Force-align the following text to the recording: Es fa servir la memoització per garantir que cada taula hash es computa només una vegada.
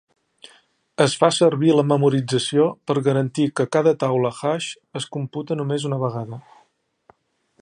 Es 1.03 1.13
fa 1.23 1.29
servir 1.39 1.75
la 1.75 1.83
memoització 1.91 2.65
per 2.91 2.97
garantir 3.09 3.47
que 3.61 3.69
cada 3.77 3.95
taula 4.05 4.35
hash 4.41 4.73
es 5.03 5.09
computa 5.19 5.63
només 5.65 5.91
una 5.93 6.05
vegada. 6.07 6.45